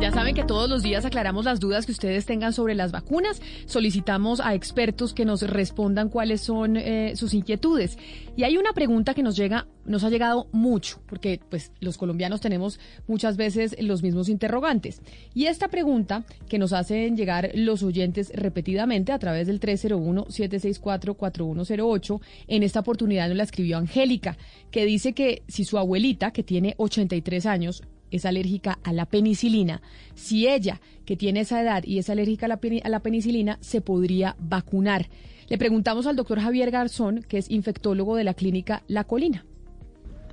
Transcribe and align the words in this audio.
Ya 0.00 0.12
saben 0.12 0.36
que 0.36 0.44
todos 0.44 0.70
los 0.70 0.84
días 0.84 1.04
aclaramos 1.04 1.44
las 1.44 1.58
dudas 1.58 1.84
que 1.84 1.90
ustedes 1.90 2.24
tengan 2.24 2.52
sobre 2.52 2.76
las 2.76 2.92
vacunas. 2.92 3.42
Solicitamos 3.66 4.38
a 4.38 4.54
expertos 4.54 5.12
que 5.12 5.24
nos 5.24 5.42
respondan 5.42 6.08
cuáles 6.08 6.40
son 6.40 6.76
eh, 6.76 7.16
sus 7.16 7.34
inquietudes. 7.34 7.98
Y 8.36 8.44
hay 8.44 8.58
una 8.58 8.72
pregunta 8.72 9.12
que 9.12 9.24
nos 9.24 9.34
llega, 9.34 9.66
nos 9.86 10.04
ha 10.04 10.10
llegado 10.10 10.46
mucho, 10.52 11.00
porque 11.06 11.40
pues 11.50 11.72
los 11.80 11.98
colombianos 11.98 12.40
tenemos 12.40 12.78
muchas 13.08 13.36
veces 13.36 13.74
los 13.80 14.04
mismos 14.04 14.28
interrogantes. 14.28 15.02
Y 15.34 15.46
esta 15.46 15.66
pregunta 15.66 16.24
que 16.48 16.60
nos 16.60 16.72
hacen 16.72 17.16
llegar 17.16 17.50
los 17.54 17.82
oyentes 17.82 18.30
repetidamente 18.32 19.10
a 19.10 19.18
través 19.18 19.48
del 19.48 19.58
301-764-4108, 19.58 22.20
en 22.46 22.62
esta 22.62 22.78
oportunidad 22.78 23.26
nos 23.26 23.36
la 23.36 23.42
escribió 23.42 23.78
Angélica, 23.78 24.38
que 24.70 24.84
dice 24.84 25.12
que 25.12 25.42
si 25.48 25.64
su 25.64 25.76
abuelita, 25.76 26.30
que 26.30 26.44
tiene 26.44 26.76
83 26.78 27.46
años, 27.46 27.82
es 28.10 28.24
alérgica 28.24 28.78
a 28.84 28.92
la 28.92 29.06
penicilina, 29.06 29.82
si 30.14 30.46
ella, 30.46 30.80
que 31.04 31.16
tiene 31.16 31.40
esa 31.40 31.62
edad 31.62 31.84
y 31.84 31.98
es 31.98 32.10
alérgica 32.10 32.46
a 32.46 32.88
la, 32.88 33.00
penicilina, 33.00 33.58
se 33.60 33.80
podría 33.80 34.36
vacunar. 34.38 35.08
Le 35.48 35.58
preguntamos 35.58 36.06
al 36.06 36.16
doctor 36.16 36.40
Javier 36.40 36.70
Garzón, 36.70 37.22
que 37.26 37.38
es 37.38 37.50
infectólogo 37.50 38.16
de 38.16 38.24
la 38.24 38.34
clínica 38.34 38.82
La 38.88 39.04
Colina. 39.04 39.44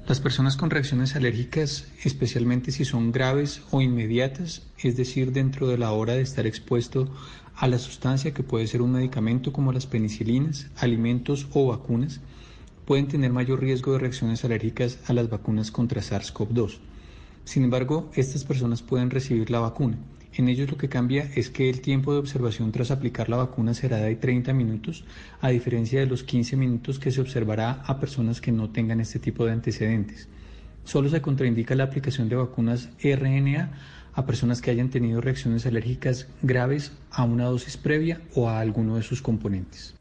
Las 0.08 0.20
personas 0.20 0.56
con 0.56 0.70
reacciones 0.70 1.16
alérgicas, 1.16 1.88
especialmente 2.04 2.72
si 2.72 2.86
son 2.86 3.12
graves 3.12 3.64
o 3.72 3.82
inmediatas, 3.82 4.62
es 4.78 4.96
decir, 4.98 5.32
dentro 5.32 5.68
de 5.68 5.80
la 5.80 5.92
hora 5.94 6.14
de 6.14 6.22
estar 6.22 6.46
expuesto 6.46 7.10
a 7.56 7.68
la 7.68 7.80
sustancia 7.80 8.34
que 8.34 8.44
puede 8.44 8.68
ser 8.68 8.82
un 8.82 8.92
medicamento 8.92 9.52
como 9.52 9.72
las 9.72 9.88
penicilinas, 9.88 10.68
alimentos 10.76 11.48
o 11.54 11.68
vacunas, 11.68 12.20
pueden 12.86 13.08
tener 13.08 13.32
mayor 13.32 13.62
riesgo 13.62 13.94
de 13.94 14.00
reacciones 14.00 14.46
alérgicas 14.46 15.00
a 15.08 15.14
las 15.14 15.30
vacunas 15.30 15.72
contra 15.72 16.02
SARS-CoV-2. 16.02 16.78
Sin 17.46 17.64
embargo, 17.64 18.10
estas 18.16 18.44
personas 18.44 18.82
pueden 18.82 19.12
recibir 19.12 19.52
la 19.52 19.60
vacuna. 19.60 19.98
En 20.34 20.50
ellos 20.50 20.70
lo 20.70 20.78
que 20.78 20.90
cambia 20.90 21.30
es 21.36 21.50
que 21.50 21.70
el 21.70 21.80
tiempo 21.80 22.12
de 22.12 22.20
observación 22.20 22.72
tras 22.72 22.92
aplicar 22.92 23.30
la 23.30 23.38
vacuna 23.38 23.74
será 23.74 23.98
de 23.98 24.16
30 24.16 24.52
minutos, 24.52 25.06
a 25.40 25.50
diferencia 25.50 26.00
de 26.00 26.08
los 26.08 26.24
15 26.24 26.58
minutos 26.58 27.00
que 27.00 27.12
se 27.12 27.22
observará 27.22 27.84
a 27.86 28.00
personas 28.00 28.42
que 28.42 28.52
no 28.52 28.72
tengan 28.72 29.00
este 29.00 29.20
tipo 29.20 29.46
de 29.46 29.54
antecedentes. 29.54 30.28
Solo 30.84 31.08
se 31.10 31.22
contraindica 31.22 31.76
la 31.76 31.86
aplicación 31.86 32.28
de 32.28 32.36
vacunas 32.36 32.90
RNA 33.02 33.72
a 34.14 34.26
personas 34.26 34.62
que 34.62 34.72
hayan 34.72 34.90
tenido 34.90 35.22
reacciones 35.22 35.66
alérgicas 35.66 36.28
graves 36.42 36.92
a 37.12 37.24
una 37.24 37.46
dosis 37.46 37.78
previa 37.78 38.22
o 38.34 38.50
a 38.50 38.60
alguno 38.60 38.96
de 38.98 39.04
sus 39.04 39.22
componentes. 39.22 39.96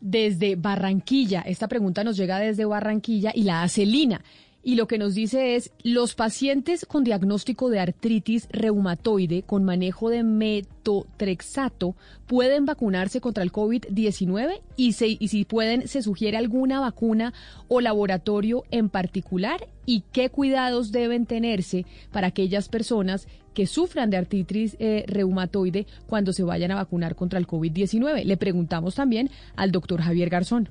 Desde 0.00 0.56
Barranquilla, 0.56 1.40
esta 1.42 1.68
pregunta 1.68 2.04
nos 2.04 2.16
llega 2.16 2.38
desde 2.38 2.64
Barranquilla 2.64 3.32
y 3.34 3.44
la 3.44 3.62
hace 3.62 3.86
Lina 3.86 4.20
y 4.64 4.76
lo 4.76 4.88
que 4.88 4.98
nos 4.98 5.14
dice 5.14 5.56
es, 5.56 5.70
los 5.82 6.14
pacientes 6.14 6.86
con 6.86 7.04
diagnóstico 7.04 7.68
de 7.68 7.80
artritis 7.80 8.48
reumatoide 8.50 9.42
con 9.42 9.62
manejo 9.62 10.08
de 10.08 10.22
metotrexato 10.22 11.94
pueden 12.26 12.64
vacunarse 12.64 13.20
contra 13.20 13.42
el 13.42 13.52
COVID-19 13.52 14.60
y, 14.76 14.96
y 14.98 15.28
si 15.28 15.44
pueden, 15.44 15.86
se 15.86 16.02
sugiere 16.02 16.38
alguna 16.38 16.80
vacuna 16.80 17.34
o 17.68 17.82
laboratorio 17.82 18.64
en 18.70 18.88
particular 18.88 19.68
y 19.84 20.04
qué 20.12 20.30
cuidados 20.30 20.92
deben 20.92 21.26
tenerse 21.26 21.84
para 22.10 22.28
aquellas 22.28 22.68
personas 22.70 23.28
que 23.52 23.66
sufran 23.66 24.10
de 24.10 24.16
artritis 24.16 24.76
eh, 24.80 25.04
reumatoide 25.06 25.86
cuando 26.06 26.32
se 26.32 26.42
vayan 26.42 26.72
a 26.72 26.76
vacunar 26.76 27.14
contra 27.14 27.38
el 27.38 27.46
COVID-19. 27.46 28.24
Le 28.24 28.36
preguntamos 28.36 28.94
también 28.94 29.30
al 29.56 29.70
doctor 29.70 30.00
Javier 30.00 30.30
Garzón. 30.30 30.70